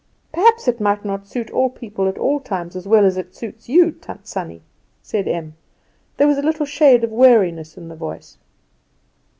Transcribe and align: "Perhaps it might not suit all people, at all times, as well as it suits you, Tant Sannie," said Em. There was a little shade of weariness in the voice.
"Perhaps 0.33 0.67
it 0.67 0.81
might 0.81 1.05
not 1.05 1.27
suit 1.27 1.51
all 1.51 1.69
people, 1.69 2.07
at 2.07 2.17
all 2.17 2.39
times, 2.39 2.75
as 2.75 2.87
well 2.87 3.05
as 3.05 3.17
it 3.17 3.35
suits 3.35 3.69
you, 3.69 3.91
Tant 3.91 4.25
Sannie," 4.25 4.63
said 5.03 5.27
Em. 5.27 5.53
There 6.17 6.25
was 6.25 6.39
a 6.39 6.41
little 6.41 6.65
shade 6.65 7.03
of 7.03 7.11
weariness 7.11 7.77
in 7.77 7.87
the 7.87 7.95
voice. 7.95 8.39